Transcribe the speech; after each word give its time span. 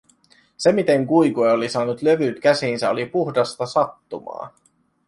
Se, 0.63 0.71
miten 0.73 1.07
Quique 1.07 1.51
oli 1.51 1.69
saanut 1.69 2.01
levyt 2.01 2.39
käsiinsä, 2.39 2.89
oli 2.89 3.05
puhdasta 3.05 3.65
sattumaa. 3.65 4.53